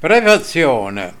Prefazione. 0.00 1.12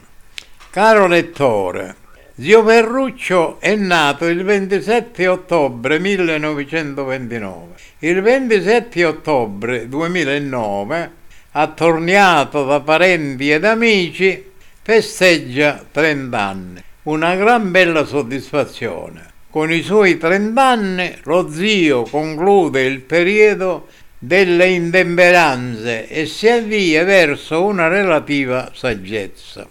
Caro 0.70 1.06
lettore, 1.06 1.96
Zio 2.40 2.64
Ferruccio 2.64 3.60
è 3.60 3.74
nato 3.74 4.24
il 4.24 4.42
27 4.42 5.26
ottobre 5.26 5.98
1929. 5.98 7.74
Il 7.98 8.22
27 8.22 9.04
ottobre 9.04 9.86
2009, 9.86 11.10
attorniato 11.50 12.64
da 12.64 12.80
parenti 12.80 13.50
ed 13.50 13.66
amici, 13.66 14.50
festeggia 14.80 15.84
30 15.90 16.38
anni. 16.38 16.82
Una 17.02 17.34
gran 17.34 17.70
bella 17.70 18.06
soddisfazione. 18.06 19.30
Con 19.50 19.70
i 19.70 19.82
suoi 19.82 20.16
30 20.16 20.62
anni 20.64 21.18
lo 21.24 21.50
zio 21.50 22.04
conclude 22.04 22.84
il 22.84 23.00
periodo 23.00 23.88
delle 24.22 24.66
intemperanze 24.68 26.06
e 26.06 26.26
si 26.26 26.46
avvia 26.46 27.04
verso 27.04 27.64
una 27.64 27.88
relativa 27.88 28.70
saggezza. 28.74 29.66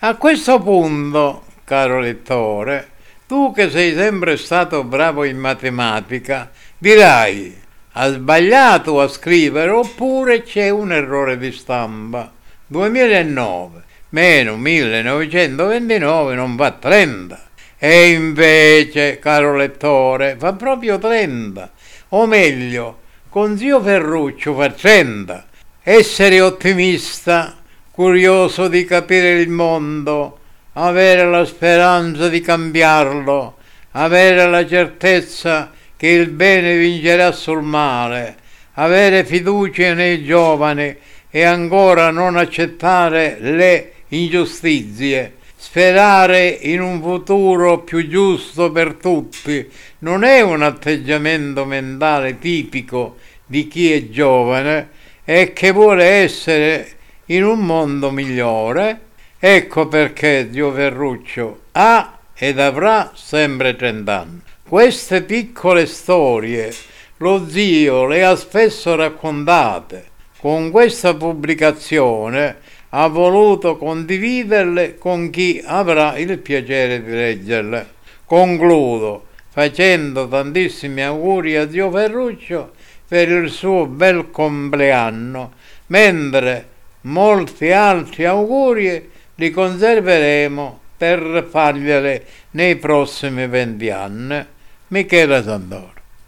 A 0.00 0.14
questo 0.16 0.60
punto, 0.60 1.44
caro 1.64 1.98
lettore, 1.98 2.90
tu 3.26 3.50
che 3.52 3.70
sei 3.70 3.94
sempre 3.94 4.36
stato 4.36 4.84
bravo 4.84 5.24
in 5.24 5.38
matematica, 5.38 6.50
dirai 6.76 7.60
ha 7.94 8.10
sbagliato 8.10 9.00
a 9.00 9.08
scrivere 9.08 9.70
oppure 9.70 10.42
c'è 10.42 10.68
un 10.68 10.92
errore 10.92 11.38
di 11.38 11.50
stampa. 11.50 12.30
2009 12.66 13.82
meno 14.10 14.56
1929 14.56 16.34
non 16.34 16.56
fa 16.56 16.72
30. 16.72 17.48
E 17.78 18.10
invece, 18.10 19.18
caro 19.18 19.56
lettore, 19.56 20.36
fa 20.38 20.52
proprio 20.52 20.98
30. 20.98 21.70
O 22.10 22.26
meglio, 22.26 23.00
con 23.32 23.56
zio 23.56 23.80
Ferruccio 23.80 24.54
faccenda, 24.54 25.46
essere 25.82 26.42
ottimista, 26.42 27.56
curioso 27.90 28.68
di 28.68 28.84
capire 28.84 29.40
il 29.40 29.48
mondo, 29.48 30.38
avere 30.74 31.24
la 31.24 31.42
speranza 31.46 32.28
di 32.28 32.42
cambiarlo, 32.42 33.56
avere 33.92 34.46
la 34.50 34.66
certezza 34.66 35.70
che 35.96 36.08
il 36.08 36.28
bene 36.28 36.76
vincerà 36.76 37.32
sul 37.32 37.62
male, 37.62 38.36
avere 38.74 39.24
fiducia 39.24 39.94
nei 39.94 40.22
giovani 40.22 40.94
e 41.30 41.42
ancora 41.42 42.10
non 42.10 42.36
accettare 42.36 43.38
le 43.40 43.92
ingiustizie, 44.08 45.36
sperare 45.62 46.48
in 46.48 46.80
un 46.80 47.00
futuro 47.00 47.84
più 47.84 48.08
giusto 48.08 48.72
per 48.72 48.94
tutti, 48.94 49.70
non 50.00 50.24
è 50.24 50.40
un 50.40 50.60
atteggiamento 50.60 51.64
mentale 51.64 52.40
tipico 52.40 53.18
di 53.46 53.68
chi 53.68 53.92
è 53.92 54.08
giovane 54.08 54.88
e 55.24 55.52
che 55.52 55.70
vuole 55.70 56.04
essere 56.04 56.96
in 57.26 57.44
un 57.44 57.60
mondo 57.60 58.10
migliore. 58.10 59.02
Ecco 59.38 59.86
perché 59.86 60.50
Dio 60.50 60.72
Ferruccio 60.72 61.60
ha 61.72 62.18
ed 62.34 62.58
avrà 62.58 63.12
sempre 63.14 63.76
30 63.76 64.18
anni. 64.18 64.40
Queste 64.68 65.22
piccole 65.22 65.86
storie 65.86 66.74
lo 67.18 67.48
zio 67.48 68.06
le 68.06 68.24
ha 68.24 68.34
spesso 68.34 68.96
raccontate. 68.96 70.10
Con 70.40 70.72
questa 70.72 71.14
pubblicazione 71.14 72.58
ha 72.94 73.06
voluto 73.08 73.76
condividerle 73.76 74.98
con 74.98 75.30
chi 75.30 75.62
avrà 75.64 76.16
il 76.18 76.38
piacere 76.38 77.02
di 77.02 77.10
leggerle. 77.10 77.86
Concludo 78.24 79.26
facendo 79.48 80.28
tantissimi 80.28 81.02
auguri 81.02 81.56
a 81.56 81.70
zio 81.70 81.90
Ferruccio 81.90 82.72
per 83.06 83.28
il 83.28 83.50
suo 83.50 83.86
bel 83.86 84.30
compleanno, 84.30 85.52
mentre 85.86 86.66
molti 87.02 87.70
altri 87.70 88.24
auguri 88.24 89.10
li 89.34 89.50
conserveremo 89.50 90.80
per 90.96 91.46
fargliele 91.48 92.24
nei 92.52 92.76
prossimi 92.76 93.46
venti 93.46 93.90
anni. 93.90 94.44
Michele 94.88 95.42
Sandoro. 95.42 96.01